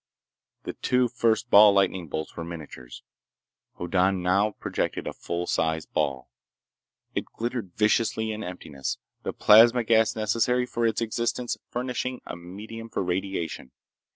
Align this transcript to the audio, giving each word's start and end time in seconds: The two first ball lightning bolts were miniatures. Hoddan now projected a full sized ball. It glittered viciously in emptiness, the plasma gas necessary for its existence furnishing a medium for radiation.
The 0.63 0.73
two 0.73 1.07
first 1.09 1.51
ball 1.51 1.73
lightning 1.73 2.07
bolts 2.07 2.35
were 2.35 2.43
miniatures. 2.43 3.03
Hoddan 3.77 4.23
now 4.23 4.49
projected 4.53 5.05
a 5.05 5.13
full 5.13 5.45
sized 5.45 5.93
ball. 5.93 6.27
It 7.13 7.25
glittered 7.25 7.73
viciously 7.75 8.31
in 8.31 8.43
emptiness, 8.43 8.97
the 9.21 9.31
plasma 9.31 9.83
gas 9.83 10.15
necessary 10.15 10.65
for 10.65 10.87
its 10.87 11.01
existence 11.01 11.55
furnishing 11.69 12.19
a 12.25 12.35
medium 12.35 12.89
for 12.89 13.03
radiation. 13.03 13.69